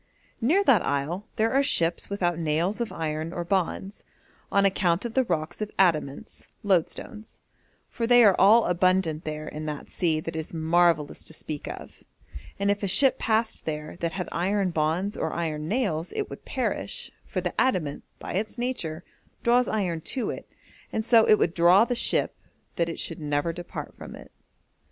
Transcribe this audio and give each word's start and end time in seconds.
'Near 0.41 0.63
that 0.63 0.83
isle 0.83 1.27
there 1.35 1.53
are 1.53 1.61
ships 1.61 2.09
without 2.09 2.39
nails 2.39 2.81
of 2.81 2.91
iron 2.91 3.31
or 3.31 3.45
bonds, 3.45 4.03
on 4.51 4.65
account 4.65 5.05
of 5.05 5.13
the 5.13 5.23
rocks 5.25 5.61
of 5.61 5.69
adamants 5.77 6.47
(loadstones), 6.63 7.39
for 7.87 8.07
they 8.07 8.23
are 8.23 8.35
all 8.39 8.65
abundant 8.65 9.25
there 9.25 9.47
in 9.47 9.67
that 9.67 9.91
sea 9.91 10.19
that 10.19 10.35
it 10.35 10.39
is 10.39 10.55
marvellous 10.55 11.23
to 11.25 11.33
speak 11.35 11.67
of, 11.67 12.01
and 12.57 12.71
if 12.71 12.81
a 12.81 12.87
ship 12.87 13.19
passed 13.19 13.65
there 13.65 13.95
that 13.97 14.13
had 14.13 14.27
iron 14.31 14.71
bonds 14.71 15.15
or 15.15 15.31
iron 15.33 15.67
nails 15.67 16.11
it 16.15 16.31
would 16.31 16.45
perish, 16.45 17.11
for 17.27 17.39
the 17.39 17.53
adamant, 17.61 18.03
by 18.17 18.33
its 18.33 18.57
nature, 18.57 19.03
draws 19.43 19.67
iron 19.67 20.01
to 20.01 20.31
it, 20.31 20.49
and 20.91 21.05
so 21.05 21.27
it 21.29 21.37
would 21.37 21.53
draw 21.53 21.85
the 21.85 21.93
ship 21.93 22.35
that 22.75 22.89
it 22.89 22.97
should 22.99 23.19
never 23.19 23.53
depart 23.53 23.93
from 23.95 24.15
it.' 24.15 24.31